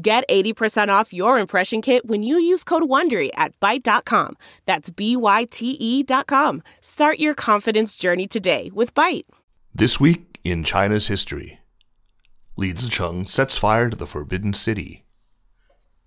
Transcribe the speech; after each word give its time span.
Get 0.00 0.28
80% 0.28 0.90
off 0.90 1.12
your 1.12 1.40
impression 1.40 1.82
kit 1.82 2.06
when 2.06 2.22
you 2.22 2.38
use 2.38 2.62
code 2.62 2.84
WONDERY 2.84 3.30
at 3.34 3.58
Byte.com. 3.58 4.36
That's 4.64 4.90
B-Y-T-E 4.90 6.04
dot 6.04 6.28
com. 6.28 6.62
Start 6.80 7.18
your 7.18 7.34
confidence 7.34 7.96
journey 7.96 8.28
today 8.28 8.70
with 8.72 8.94
Byte. 8.94 9.24
This 9.74 9.98
week 9.98 10.38
in 10.44 10.62
China's 10.62 11.08
history, 11.08 11.58
Li 12.56 12.74
Zicheng 12.74 13.28
sets 13.28 13.58
fire 13.58 13.90
to 13.90 13.96
the 13.96 14.06
Forbidden 14.06 14.52
City. 14.52 15.04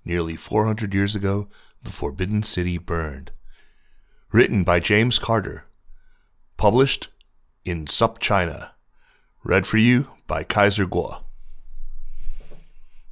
Nearly 0.06 0.38
400 0.38 0.94
years 0.94 1.14
ago, 1.14 1.50
the 1.84 1.92
Forbidden 1.92 2.44
City 2.44 2.78
burned. 2.78 3.32
Written 4.32 4.64
by 4.64 4.80
James 4.80 5.20
Carter. 5.20 5.66
Published 6.56 7.10
in 7.66 7.88
Sup 7.88 8.20
China. 8.20 8.72
Read 9.44 9.68
for 9.68 9.78
you 9.78 10.12
by 10.28 10.44
Kaiser 10.44 10.86
Kuo. 10.86 11.24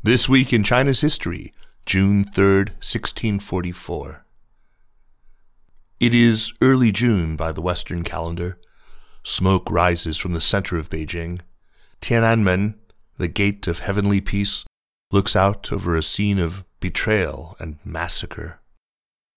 This 0.02 0.30
week 0.30 0.54
in 0.54 0.64
China's 0.64 1.02
history, 1.02 1.54
June 1.86 2.24
3rd, 2.24 2.70
1644. 2.80 4.24
It 6.00 6.14
is 6.14 6.54
early 6.62 6.94
June 6.94 7.36
by 7.36 7.52
the 7.52 7.62
Western 7.62 8.06
calendar. 8.06 8.58
Smoke 9.24 9.70
rises 9.70 10.16
from 10.16 10.32
the 10.32 10.40
center 10.40 10.78
of 10.78 10.90
Beijing. 10.90 11.42
Tiananmen, 12.02 12.76
the 13.18 13.28
gate 13.28 13.68
of 13.68 13.80
heavenly 13.80 14.22
peace, 14.22 14.64
looks 15.12 15.36
out 15.36 15.70
over 15.70 15.98
a 15.98 16.02
scene 16.02 16.40
of 16.40 16.64
betrayal 16.80 17.58
and 17.60 17.78
massacre. 17.84 18.62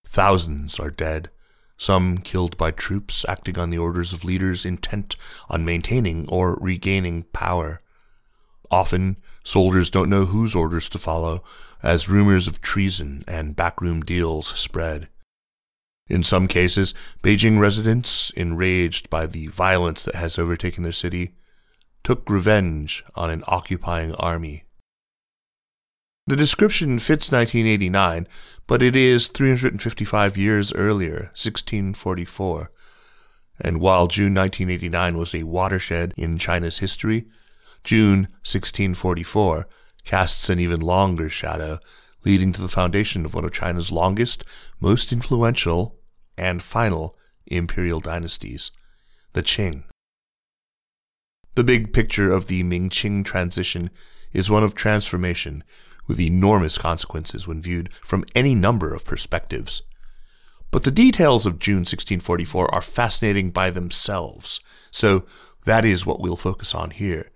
Thousands 0.07 0.79
are 0.79 0.93
dead, 0.93 1.31
some 1.77 2.19
killed 2.19 2.57
by 2.57 2.71
troops 2.71 3.25
acting 3.29 3.59
on 3.59 3.71
the 3.71 3.79
orders 3.79 4.13
of 4.13 4.25
leaders 4.25 4.65
intent 4.65 5.17
on 5.49 5.65
maintaining 5.65 6.29
or 6.29 6.57
regaining 6.61 7.25
power. 7.33 7.81
Often, 8.71 9.17
soldiers 9.45 9.91
don't 9.91 10.11
know 10.11 10.27
whose 10.27 10.55
orders 10.55 10.89
to 10.91 10.99
follow, 10.99 11.43
as 11.83 12.09
rumors 12.09 12.47
of 12.47 12.61
treason 12.61 13.25
and 13.27 13.57
backroom 13.57 14.03
deals 14.03 14.49
spread. 14.59 15.09
In 16.09 16.23
some 16.23 16.49
cases, 16.49 16.95
Beijing 17.23 17.59
residents, 17.59 18.31
enraged 18.31 19.09
by 19.09 19.27
the 19.27 19.47
violence 19.47 20.05
that 20.05 20.17
has 20.17 20.39
overtaken 20.39 20.83
their 20.83 20.93
city, 20.93 21.35
took 22.05 22.29
revenge 22.29 23.05
on 23.15 23.31
an 23.31 23.45
occupying 23.47 24.15
army. 24.17 24.65
The 26.27 26.37
description 26.37 26.99
fits 26.99 27.33
1989, 27.33 28.29
but 28.67 28.83
it 28.83 28.95
is 28.95 29.29
355 29.29 30.37
years 30.37 30.73
earlier, 30.75 31.31
1644. 31.35 32.71
And 33.61 33.81
while 33.81 34.07
June 34.07 34.35
1989 34.35 35.17
was 35.17 35.35
a 35.35 35.43
watershed 35.45 36.15
in 36.17 36.39
China's 36.39 36.79
history, 36.79 37.27
June 37.85 38.29
1644 38.45 39.67
casts 40.05 40.49
an 40.49 40.59
even 40.59 40.81
longer 40.81 41.29
shadow, 41.29 41.79
leading 42.25 42.53
to 42.53 42.63
the 42.63 42.69
foundation 42.69 43.25
of 43.25 43.35
one 43.35 43.45
of 43.45 43.53
China's 43.53 43.91
longest, 43.91 44.45
most 44.81 45.13
influential, 45.13 45.99
and 46.39 46.63
final 46.63 47.17
imperial 47.47 48.01
dynasties, 48.01 48.71
the 49.33 49.43
Qing. 49.43 49.85
The 51.55 51.65
big 51.65 51.93
picture 51.93 52.33
of 52.33 52.47
the 52.47 52.63
Ming 52.63 52.89
Qing 52.89 53.25
transition 53.25 53.91
is 54.33 54.51
one 54.51 54.65
of 54.65 54.75
transformation 54.75 55.63
with 56.07 56.21
enormous 56.21 56.79
consequences 56.79 57.47
when 57.47 57.63
viewed 57.63 57.93
from 58.03 58.25
any 58.35 58.55
number 58.55 58.95
of 58.95 59.05
perspectives. 59.05 59.83
But 60.71 60.85
the 60.85 60.91
details 60.91 61.45
of 61.45 61.59
June 61.59 61.81
1644 61.81 62.75
are 62.75 62.81
fascinating 62.81 63.51
by 63.51 63.71
themselves, 63.71 64.61
so 64.91 65.25
that 65.65 65.85
is 65.85 66.07
what 66.07 66.21
we'll 66.21 66.37
focus 66.37 66.75
on 66.75 66.91
here. 66.91 67.31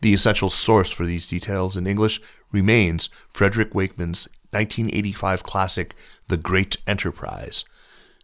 The 0.00 0.14
essential 0.14 0.50
source 0.50 0.90
for 0.90 1.04
these 1.04 1.26
details 1.26 1.76
in 1.76 1.86
English 1.86 2.20
remains 2.52 3.10
Frederick 3.30 3.74
Wakeman's 3.74 4.28
1985 4.50 5.42
classic, 5.42 5.94
The 6.28 6.36
Great 6.36 6.76
Enterprise. 6.86 7.64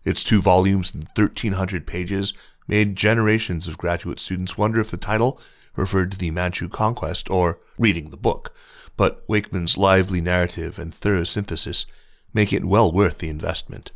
Its 0.05 0.23
two 0.23 0.41
volumes 0.41 0.95
and 0.95 1.05
1,300 1.15 1.87
pages 1.87 2.33
made 2.69 2.97
generations 2.97 3.67
of 3.69 3.79
graduate 3.79 4.21
students 4.21 4.57
wonder 4.57 4.81
if 4.81 4.91
the 4.91 4.97
title 4.97 5.41
referred 5.77 6.13
to 6.13 6.19
the 6.19 6.31
Manchu 6.31 6.69
conquest 6.69 7.29
or 7.29 7.59
reading 7.79 8.11
the 8.11 8.17
book 8.17 8.55
but 8.97 9.25
Wakeman's 9.29 9.77
lively 9.77 10.21
narrative 10.21 10.79
and 10.79 10.95
thorough 10.95 11.25
synthesis 11.25 11.87
make 12.33 12.53
it 12.53 12.65
well 12.65 12.93
worth 12.93 13.19
the 13.19 13.29
investment. 13.29 13.91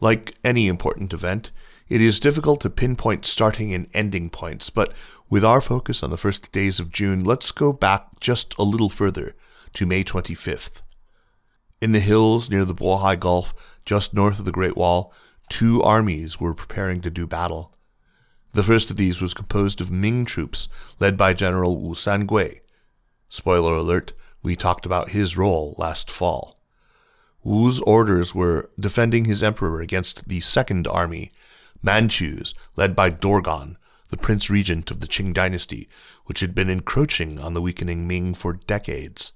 Like 0.00 0.34
any 0.44 0.68
important 0.68 1.12
event, 1.12 1.50
it 1.90 2.00
is 2.00 2.20
difficult 2.20 2.60
to 2.62 2.70
pinpoint 2.70 3.26
starting 3.26 3.74
and 3.74 3.88
ending 3.92 4.30
points, 4.30 4.70
but 4.70 4.94
with 5.28 5.44
our 5.44 5.60
focus 5.60 6.02
on 6.02 6.10
the 6.10 6.16
first 6.16 6.50
days 6.52 6.80
of 6.80 6.90
June, 6.90 7.22
let's 7.24 7.52
go 7.52 7.72
back 7.72 8.20
just 8.20 8.54
a 8.58 8.62
little 8.62 8.88
further 8.88 9.34
to 9.74 9.84
May 9.84 10.02
25th. 10.02 10.80
In 11.82 11.92
the 11.92 12.00
hills 12.00 12.48
near 12.48 12.64
the 12.64 12.74
Bohai 12.74 13.18
Gulf, 13.18 13.52
just 13.84 14.14
north 14.14 14.38
of 14.38 14.44
the 14.46 14.52
Great 14.52 14.76
Wall, 14.76 15.12
two 15.48 15.82
armies 15.82 16.40
were 16.40 16.54
preparing 16.54 17.02
to 17.02 17.10
do 17.10 17.26
battle. 17.26 17.74
The 18.52 18.62
first 18.62 18.90
of 18.90 18.96
these 18.96 19.20
was 19.20 19.34
composed 19.34 19.80
of 19.80 19.90
Ming 19.90 20.24
troops 20.24 20.68
led 20.98 21.16
by 21.16 21.34
General 21.34 21.76
Wu 21.76 21.94
Sangui, 21.94 22.60
Spoiler 23.30 23.74
alert, 23.74 24.12
we 24.42 24.56
talked 24.56 24.84
about 24.84 25.10
his 25.10 25.36
role 25.36 25.76
last 25.78 26.10
fall. 26.10 26.60
Wu's 27.44 27.80
orders 27.82 28.34
were 28.34 28.70
defending 28.78 29.24
his 29.24 29.42
emperor 29.42 29.80
against 29.80 30.28
the 30.28 30.40
Second 30.40 30.88
Army, 30.88 31.30
Manchus, 31.82 32.54
led 32.76 32.94
by 32.94 33.10
Dorgon, 33.10 33.76
the 34.08 34.16
prince 34.16 34.50
regent 34.50 34.90
of 34.90 35.00
the 35.00 35.06
Qing 35.06 35.32
dynasty, 35.32 35.88
which 36.26 36.40
had 36.40 36.54
been 36.54 36.68
encroaching 36.68 37.38
on 37.38 37.54
the 37.54 37.62
weakening 37.62 38.06
Ming 38.06 38.34
for 38.34 38.52
decades. 38.52 39.32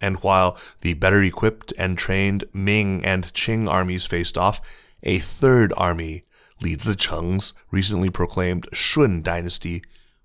And 0.00 0.16
while 0.22 0.58
the 0.82 0.94
better 0.94 1.22
equipped 1.22 1.72
and 1.78 1.96
trained 1.96 2.44
Ming 2.52 3.04
and 3.04 3.32
Qing 3.32 3.68
armies 3.68 4.04
faced 4.04 4.36
off, 4.36 4.60
a 5.02 5.18
third 5.18 5.72
army, 5.76 6.24
Li 6.60 6.76
Zicheng's 6.76 7.52
recently 7.70 8.10
proclaimed 8.10 8.68
Shun 8.72 9.22
dynasty, 9.22 9.82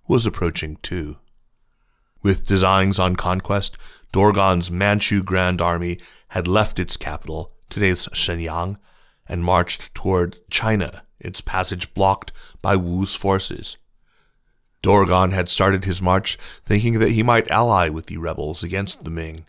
was 0.07 0.25
approaching 0.25 0.77
too. 0.81 1.17
With 2.21 2.45
designs 2.45 2.99
on 2.99 3.15
conquest, 3.15 3.77
Dorgon's 4.13 4.69
Manchu 4.69 5.23
Grand 5.23 5.61
Army 5.61 5.97
had 6.29 6.47
left 6.47 6.79
its 6.79 6.97
capital, 6.97 7.51
today's 7.69 8.07
Shenyang, 8.09 8.77
and 9.27 9.43
marched 9.43 9.93
toward 9.93 10.39
China, 10.49 11.03
its 11.19 11.41
passage 11.41 11.93
blocked 11.93 12.31
by 12.61 12.75
Wu's 12.75 13.15
forces. 13.15 13.77
Dorgon 14.83 15.31
had 15.31 15.49
started 15.49 15.85
his 15.85 16.01
march 16.01 16.37
thinking 16.65 16.99
that 16.99 17.11
he 17.11 17.23
might 17.23 17.51
ally 17.51 17.89
with 17.89 18.07
the 18.07 18.17
rebels 18.17 18.63
against 18.63 19.03
the 19.03 19.11
Ming. 19.11 19.45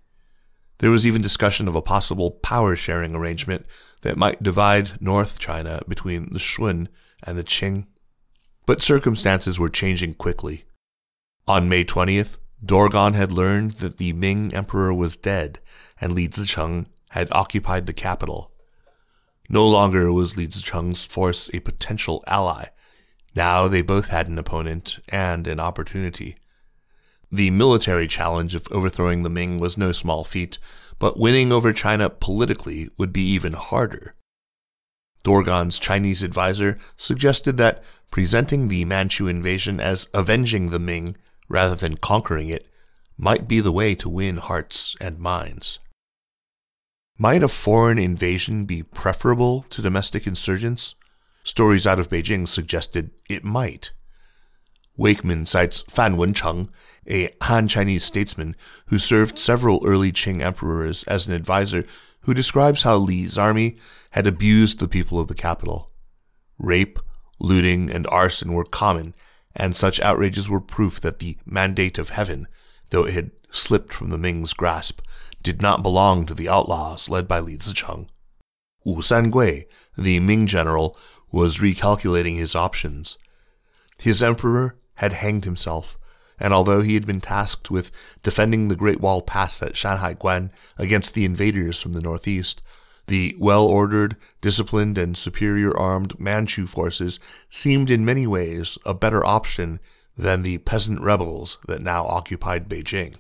There 0.79 0.91
was 0.91 1.07
even 1.07 1.23
discussion 1.23 1.69
of 1.69 1.77
a 1.77 1.83
possible 1.83 2.31
power 2.31 2.77
sharing 2.77 3.15
arrangement 3.15 3.67
that 4.03 4.17
might 4.17 4.43
divide 4.43 5.01
North 5.01 5.39
China 5.39 5.81
between 5.89 6.33
the 6.33 6.39
Shun 6.39 6.89
and 7.23 7.39
the 7.39 7.45
Qing. 7.45 7.87
But 8.67 8.83
circumstances 8.83 9.59
were 9.59 9.69
changing 9.69 10.15
quickly. 10.15 10.65
On 11.49 11.69
May 11.69 11.85
20th, 11.85 12.37
Dorgon 12.65 13.15
had 13.15 13.33
learned 13.33 13.73
that 13.75 13.97
the 13.97 14.13
Ming 14.13 14.55
emperor 14.55 14.95
was 14.95 15.17
dead, 15.17 15.59
and 16.01 16.15
Li 16.15 16.29
Zicheng 16.29 16.87
had 17.11 17.29
occupied 17.33 17.87
the 17.87 17.93
capital. 17.93 18.52
No 19.53 19.69
longer 19.69 20.13
was 20.13 20.37
Li 20.37 20.49
Zicheng's 20.49 21.07
force 21.07 21.49
a 21.55 21.61
potential 21.61 22.25
ally. 22.27 22.71
Now 23.37 23.69
they 23.69 23.83
both 23.83 24.09
had 24.09 24.27
an 24.27 24.39
opponent 24.39 24.99
and 25.09 25.47
an 25.47 25.61
opportunity. 25.61 26.37
The 27.31 27.51
military 27.51 28.09
challenge 28.09 28.55
of 28.55 28.67
overthrowing 28.73 29.23
the 29.23 29.31
Ming 29.31 29.61
was 29.61 29.79
no 29.79 29.93
small 29.93 30.25
feat, 30.25 30.59
but 30.99 31.19
winning 31.19 31.53
over 31.53 31.73
China 31.73 32.11
politically 32.11 32.89
would 32.99 33.13
be 33.13 33.23
even 33.23 33.53
harder. 33.53 34.15
Dorgon's 35.23 35.79
Chinese 35.79 36.25
advisor 36.25 36.79
suggested 36.97 37.57
that 37.59 37.85
presenting 38.11 38.69
the 38.69 38.85
Manchu 38.85 39.29
invasion 39.29 39.79
as 39.79 40.09
avenging 40.13 40.71
the 40.71 40.81
Ming 40.81 41.17
rather 41.53 41.75
than 41.75 41.97
conquering 41.99 42.49
it, 42.49 42.67
might 43.19 43.47
be 43.47 43.61
the 43.61 43.71
way 43.71 43.95
to 43.95 44.09
win 44.09 44.39
hearts 44.39 44.97
and 45.01 45.19
minds. 45.19 45.79
Might 47.23 47.45
a 47.45 47.47
foreign 47.47 48.01
invasion 48.01 48.65
be 48.65 48.83
preferable 48.83 49.63
to 49.71 49.81
domestic 49.81 50.27
insurgents? 50.27 50.97
Stories 51.45 51.87
out 51.87 52.01
of 52.01 52.09
Beijing 52.09 52.49
suggested 52.49 53.13
it 53.31 53.45
might. 53.45 53.93
Wakeman 54.97 55.47
cites 55.47 55.85
Fan 55.89 56.17
Wencheng, 56.17 56.69
a 57.09 57.31
Han 57.43 57.69
Chinese 57.69 58.03
statesman 58.03 58.57
who 58.87 58.99
served 58.99 59.39
several 59.39 59.87
early 59.87 60.11
Qing 60.11 60.43
emperors 60.43 61.05
as 61.05 61.29
an 61.29 61.33
advisor, 61.33 61.85
who 62.23 62.35
describes 62.35 62.83
how 62.83 62.97
Li's 62.97 63.39
army 63.39 63.77
had 64.11 64.27
abused 64.27 64.81
the 64.81 64.89
people 64.89 65.21
of 65.21 65.29
the 65.29 65.35
capital. 65.37 65.93
Rape, 66.59 66.99
looting, 67.39 67.89
and 67.89 68.05
arson 68.09 68.53
were 68.53 68.65
common, 68.65 69.15
and 69.55 69.77
such 69.77 70.01
outrages 70.01 70.51
were 70.51 70.61
proof 70.61 70.99
that 70.99 71.21
the 71.21 71.39
mandate 71.47 71.99
of 71.99 72.09
heaven, 72.09 72.49
though 72.91 73.07
it 73.07 73.15
had 73.15 73.31
slipped 73.53 73.93
from 73.93 74.11
the 74.11 74.19
Ming's 74.19 74.53
grasp, 74.55 75.01
did 75.43 75.61
not 75.61 75.83
belong 75.83 76.27
to 76.27 76.35
the 76.35 76.49
outlaws 76.49 77.09
led 77.09 77.27
by 77.27 77.41
Li 77.41 77.57
Zicheng. 77.57 78.09
Wu 78.85 78.97
Sangui, 78.97 79.67
the 79.97 80.21
Ming 80.21 80.47
general, 80.47 80.97
was 81.31 81.59
recalculating 81.59 82.37
his 82.37 82.55
options. 82.55 83.19
His 83.99 84.23
emperor 84.23 84.77
had 84.97 85.13
hanged 85.13 85.45
himself, 85.45 85.99
and 86.39 86.53
although 86.53 86.81
he 86.81 86.95
had 86.95 87.07
been 87.07 87.21
tasked 87.21 87.71
with 87.71 87.91
defending 88.23 88.69
the 88.69 88.77
Great 88.77 89.01
Wall 89.01 89.23
Pass 89.23 89.63
at 89.63 89.75
Shanhai 89.75 90.15
Guan 90.15 90.51
against 90.77 91.15
the 91.15 91.25
invaders 91.25 91.81
from 91.81 91.93
the 91.93 92.01
northeast, 92.01 92.63
the 93.07 93.35
well 93.39 93.67
ordered, 93.67 94.17
disciplined, 94.41 94.99
and 94.99 95.17
superior 95.17 95.77
armed 95.77 96.19
Manchu 96.21 96.67
forces 96.67 97.19
seemed 97.51 97.91
in 97.91 98.05
many 98.05 98.27
ways 98.27 98.79
a 98.85 98.95
better 98.95 99.25
option 99.25 99.81
than 100.17 100.43
the 100.43 100.59
peasant 100.59 101.01
rebels 101.01 101.59
that 101.67 101.83
now 101.83 102.05
occupied 102.07 102.69
Beijing. 102.69 103.17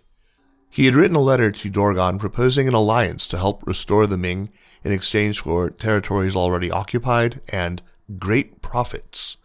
He 0.72 0.86
had 0.86 0.94
written 0.94 1.16
a 1.16 1.20
letter 1.20 1.50
to 1.50 1.70
Dorgon 1.70 2.18
proposing 2.18 2.66
an 2.66 2.72
alliance 2.72 3.28
to 3.28 3.36
help 3.36 3.62
restore 3.66 4.06
the 4.06 4.16
Ming 4.16 4.48
in 4.82 4.90
exchange 4.90 5.40
for 5.40 5.68
territories 5.68 6.34
already 6.34 6.70
occupied 6.70 7.42
and 7.50 7.82
great 8.18 8.62
profits. 8.62 9.36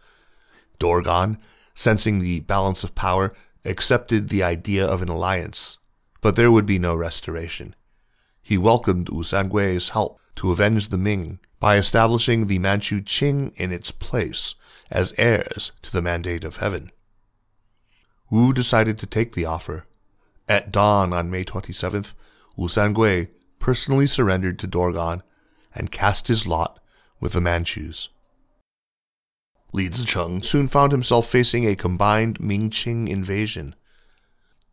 Dorgon, 0.80 1.36
sensing 1.74 2.20
the 2.20 2.40
balance 2.40 2.82
of 2.82 2.94
power, 2.94 3.34
accepted 3.66 4.30
the 4.30 4.42
idea 4.42 4.86
of 4.86 5.02
an 5.02 5.10
alliance, 5.10 5.76
but 6.22 6.34
there 6.34 6.50
would 6.50 6.64
be 6.64 6.78
no 6.78 6.94
restoration. 6.96 7.76
He 8.40 8.56
welcomed 8.56 9.10
Wu 9.10 9.22
Sangui's 9.22 9.90
help 9.90 10.18
to 10.36 10.50
avenge 10.50 10.88
the 10.88 10.96
Ming 10.96 11.40
by 11.60 11.76
establishing 11.76 12.46
the 12.46 12.58
Manchu 12.58 13.02
Qing 13.02 13.54
in 13.56 13.70
its 13.70 13.90
place 13.90 14.54
as 14.90 15.12
heirs 15.18 15.72
to 15.82 15.92
the 15.92 16.00
mandate 16.00 16.44
of 16.44 16.56
heaven. 16.56 16.90
Wu 18.30 18.54
decided 18.54 18.98
to 18.98 19.06
take 19.06 19.34
the 19.34 19.44
offer. 19.44 19.84
At 20.48 20.72
dawn 20.72 21.12
on 21.12 21.30
May 21.30 21.44
27th, 21.44 22.14
Wu 22.56 22.68
Sangui 22.68 23.28
personally 23.58 24.06
surrendered 24.06 24.58
to 24.60 24.68
Dorgon 24.68 25.20
and 25.74 25.90
cast 25.90 26.28
his 26.28 26.46
lot 26.46 26.80
with 27.20 27.32
the 27.32 27.40
Manchus. 27.40 28.08
Li 29.72 29.90
Zicheng 29.90 30.42
soon 30.42 30.66
found 30.66 30.92
himself 30.92 31.28
facing 31.28 31.66
a 31.66 31.76
combined 31.76 32.40
Ming-Qing 32.40 33.08
invasion. 33.08 33.74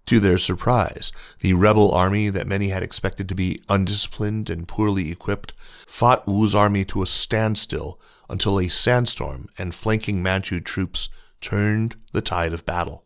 To 0.05 0.19
their 0.19 0.37
surprise, 0.37 1.11
the 1.41 1.53
rebel 1.53 1.91
army 1.91 2.29
that 2.29 2.47
many 2.47 2.69
had 2.69 2.83
expected 2.83 3.27
to 3.27 3.35
be 3.35 3.61
undisciplined 3.67 4.49
and 4.49 4.67
poorly 4.67 5.11
equipped 5.11 5.53
fought 5.87 6.25
Wu's 6.27 6.55
army 6.55 6.85
to 6.85 7.01
a 7.01 7.07
standstill 7.07 7.99
until 8.29 8.59
a 8.59 8.69
sandstorm 8.69 9.49
and 9.57 9.75
flanking 9.75 10.23
Manchu 10.23 10.61
troops 10.61 11.09
turned 11.41 11.95
the 12.13 12.21
tide 12.21 12.53
of 12.53 12.65
battle. 12.65 13.04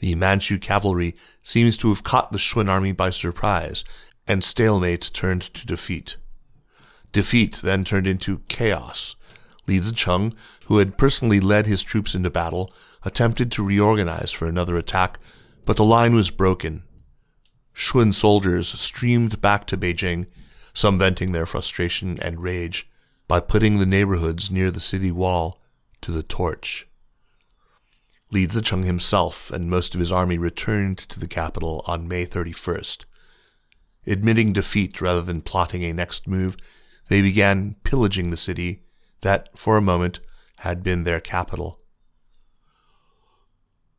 The 0.00 0.14
Manchu 0.14 0.58
cavalry 0.58 1.14
seems 1.42 1.76
to 1.78 1.88
have 1.88 2.02
caught 2.02 2.32
the 2.32 2.38
Shun 2.38 2.68
army 2.68 2.92
by 2.92 3.10
surprise, 3.10 3.84
and 4.26 4.44
stalemate 4.44 5.10
turned 5.14 5.42
to 5.54 5.66
defeat. 5.66 6.16
Defeat 7.12 7.60
then 7.62 7.84
turned 7.84 8.06
into 8.06 8.42
chaos. 8.48 9.16
Li 9.66 9.78
Zicheng, 9.78 10.34
who 10.66 10.78
had 10.78 10.98
personally 10.98 11.40
led 11.40 11.66
his 11.66 11.82
troops 11.82 12.14
into 12.14 12.30
battle, 12.30 12.72
attempted 13.04 13.50
to 13.52 13.62
reorganize 13.62 14.32
for 14.32 14.46
another 14.46 14.76
attack 14.76 15.18
but 15.64 15.76
the 15.76 15.84
line 15.84 16.14
was 16.14 16.30
broken. 16.30 16.82
Shun 17.72 18.12
soldiers 18.12 18.68
streamed 18.68 19.40
back 19.40 19.66
to 19.68 19.76
Beijing, 19.76 20.26
some 20.74 20.98
venting 20.98 21.32
their 21.32 21.46
frustration 21.46 22.18
and 22.20 22.42
rage 22.42 22.88
by 23.28 23.38
putting 23.38 23.78
the 23.78 23.86
neighborhoods 23.86 24.50
near 24.50 24.70
the 24.70 24.80
city 24.80 25.12
wall 25.12 25.60
to 26.00 26.10
the 26.10 26.22
torch. 26.22 26.88
Li 28.32 28.46
Zicheng 28.46 28.84
himself 28.84 29.50
and 29.50 29.68
most 29.68 29.94
of 29.94 30.00
his 30.00 30.12
army 30.12 30.38
returned 30.38 30.98
to 30.98 31.18
the 31.18 31.26
capital 31.26 31.82
on 31.86 32.06
May 32.06 32.24
31st. 32.24 33.04
Admitting 34.06 34.52
defeat 34.52 35.00
rather 35.00 35.22
than 35.22 35.40
plotting 35.40 35.82
a 35.84 35.92
next 35.92 36.28
move, 36.28 36.56
they 37.08 37.20
began 37.20 37.76
pillaging 37.82 38.30
the 38.30 38.36
city 38.36 38.82
that, 39.22 39.48
for 39.58 39.76
a 39.76 39.82
moment, 39.82 40.20
had 40.58 40.82
been 40.82 41.04
their 41.04 41.20
capital. 41.20 41.80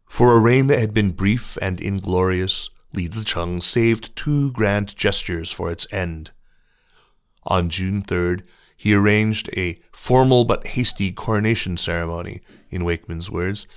For 0.06 0.36
a 0.36 0.39
reign 0.39 0.68
that 0.68 0.80
had 0.80 0.94
been 0.94 1.12
brief 1.12 1.57
and 1.62 1.81
inglorious, 1.81 2.69
Li 2.94 3.07
Zicheng 3.07 3.62
saved 3.62 4.16
two 4.16 4.51
grand 4.51 4.95
gestures 4.95 5.51
for 5.51 5.72
its 5.72 5.92
end. 5.92 6.31
On 7.44 7.69
June 7.69 8.01
3rd, 8.01 8.44
he 8.75 8.94
arranged 8.94 9.50
a 9.56 9.80
formal 9.92 10.45
but 10.45 10.68
hasty 10.68 11.12
coronation 11.12 11.78
ceremony, 11.78 12.42
in 12.69 12.83
Wakeman's 12.83 13.30
words, 13.30 13.68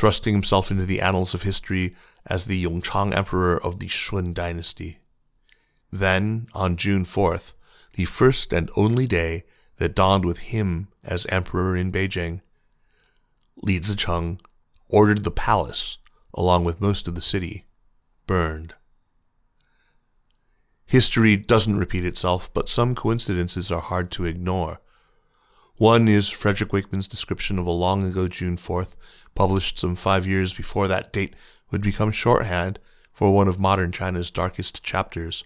thrusting 0.00 0.32
himself 0.32 0.70
into 0.70 0.86
the 0.86 0.98
annals 0.98 1.34
of 1.34 1.42
history 1.42 1.94
as 2.24 2.46
the 2.46 2.64
Yongchang 2.64 3.14
Emperor 3.14 3.62
of 3.62 3.80
the 3.80 3.86
Shun 3.86 4.32
dynasty. 4.32 4.98
Then, 5.92 6.46
on 6.54 6.78
June 6.78 7.04
4th, 7.04 7.52
the 7.96 8.06
first 8.06 8.50
and 8.54 8.70
only 8.76 9.06
day 9.06 9.44
that 9.76 9.94
dawned 9.94 10.24
with 10.24 10.38
him 10.38 10.88
as 11.04 11.26
emperor 11.26 11.76
in 11.76 11.92
Beijing, 11.92 12.40
Li 13.56 13.78
Zicheng 13.78 14.40
ordered 14.88 15.22
the 15.22 15.30
palace, 15.30 15.98
along 16.32 16.64
with 16.64 16.80
most 16.80 17.06
of 17.06 17.14
the 17.14 17.20
city, 17.20 17.66
burned. 18.26 18.72
History 20.86 21.36
doesn't 21.36 21.76
repeat 21.76 22.06
itself, 22.06 22.48
but 22.54 22.70
some 22.70 22.94
coincidences 22.94 23.70
are 23.70 23.82
hard 23.82 24.10
to 24.12 24.24
ignore. 24.24 24.80
One 25.80 26.08
is 26.08 26.28
Frederick 26.28 26.74
Wakeman's 26.74 27.08
description 27.08 27.58
of 27.58 27.66
a 27.66 27.70
long 27.70 28.06
ago 28.06 28.28
June 28.28 28.58
4th, 28.58 28.96
published 29.34 29.78
some 29.78 29.96
five 29.96 30.26
years 30.26 30.52
before 30.52 30.86
that 30.88 31.10
date 31.10 31.34
would 31.70 31.80
become 31.80 32.12
shorthand 32.12 32.78
for 33.14 33.32
one 33.32 33.48
of 33.48 33.58
modern 33.58 33.90
China's 33.90 34.30
darkest 34.30 34.84
chapters. 34.84 35.42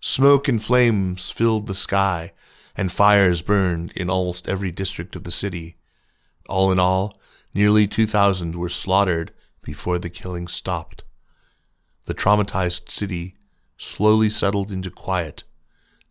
Smoke 0.00 0.48
and 0.48 0.60
flames 0.60 1.30
filled 1.30 1.68
the 1.68 1.76
sky, 1.76 2.32
and 2.76 2.90
fires 2.90 3.40
burned 3.40 3.92
in 3.92 4.10
almost 4.10 4.48
every 4.48 4.72
district 4.72 5.14
of 5.14 5.22
the 5.22 5.30
city. 5.30 5.76
All 6.48 6.72
in 6.72 6.80
all, 6.80 7.16
Nearly 7.54 7.86
2,000 7.86 8.56
were 8.56 8.68
slaughtered 8.68 9.30
before 9.62 10.00
the 10.00 10.10
killing 10.10 10.48
stopped. 10.48 11.04
The 12.06 12.14
traumatized 12.14 12.90
city 12.90 13.36
slowly 13.78 14.28
settled 14.28 14.72
into 14.72 14.90
quiet, 14.90 15.44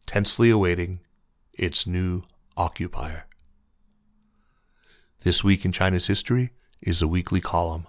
tensely 0.05 0.50
awaiting 0.50 1.01
its 1.53 1.86
new 1.86 2.24
occupier. 2.60 3.25
This 5.22 5.46
Week 5.46 5.63
in 5.63 5.72
China's 5.72 6.08
History 6.08 6.50
is 6.82 7.01
a 7.01 7.08
weekly 7.08 7.39
column. 7.39 7.88